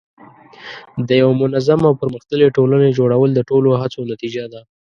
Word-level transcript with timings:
د 1.07 1.09
یوه 1.21 1.33
منظم 1.41 1.79
او 1.87 1.93
پرمختللي 2.01 2.47
ټولنې 2.57 2.95
جوړول 2.97 3.29
د 3.33 3.39
ټولو 3.49 3.69
هڅو 3.81 3.99
نتیجه 4.11 4.45
ده. 4.53 4.61